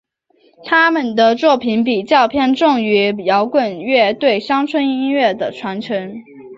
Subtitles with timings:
[0.65, 6.15] 他们的作品比较偏重于摇滚乐对乡村音乐的传承。